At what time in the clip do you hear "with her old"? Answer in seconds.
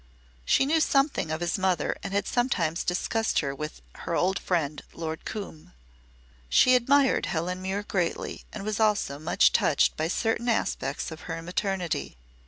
3.53-4.39